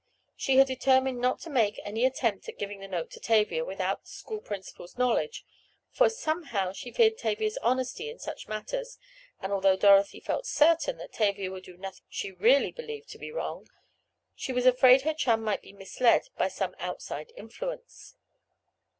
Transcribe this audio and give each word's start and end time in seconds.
She 0.35 0.57
had 0.57 0.65
determined 0.65 1.19
not 1.21 1.41
to 1.41 1.51
make 1.51 1.79
any 1.85 2.05
attempt 2.05 2.49
at 2.49 2.57
giving 2.57 2.79
the 2.79 2.87
note 2.87 3.11
to 3.11 3.19
Tavia 3.19 3.63
without 3.63 4.01
the 4.01 4.09
school 4.09 4.41
principal's 4.41 4.97
knowledge, 4.97 5.45
for, 5.91 6.09
somehow 6.09 6.71
she 6.73 6.89
feared 6.91 7.19
Tavia's 7.19 7.59
honesty 7.59 8.09
in 8.09 8.17
such 8.17 8.47
matters, 8.47 8.97
and, 9.41 9.51
although 9.51 9.75
Dorothy 9.75 10.19
felt 10.19 10.47
certain 10.47 10.97
that 10.97 11.13
Tavia 11.13 11.51
would 11.51 11.65
do 11.65 11.77
nothing 11.77 12.05
she 12.09 12.31
really 12.31 12.71
believed 12.71 13.09
to 13.09 13.19
be 13.19 13.31
wrong, 13.31 13.67
she 14.33 14.51
was 14.51 14.65
afraid 14.65 15.03
her 15.03 15.13
chum 15.13 15.43
might 15.43 15.61
be 15.61 15.71
misled 15.71 16.29
by 16.35 16.47
some 16.47 16.73
outside 16.79 17.31
influence. 17.37 18.15